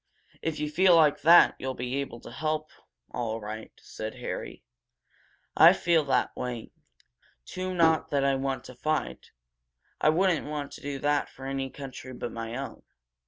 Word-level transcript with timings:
"If 0.41 0.59
you 0.59 0.67
feel 0.67 0.95
like 0.95 1.21
that 1.21 1.53
you'll 1.59 1.75
be 1.75 1.97
able 1.97 2.19
to 2.21 2.31
help, 2.31 2.71
all 3.11 3.39
right," 3.39 3.71
said 3.77 4.15
Harry. 4.15 4.63
"I 5.55 5.73
feel 5.73 6.03
that 6.05 6.35
way, 6.35 6.71
too 7.45 7.75
not 7.75 8.09
that 8.09 8.23
I 8.25 8.33
want 8.33 8.63
to 8.63 8.73
fight. 8.73 9.29
I 10.01 10.09
wouldn't 10.09 10.47
want 10.47 10.71
to 10.71 10.81
do 10.81 10.97
that 10.97 11.29
for 11.29 11.45
any 11.45 11.69
country 11.69 12.13
but 12.13 12.31
my 12.31 12.55
own. 12.57 12.81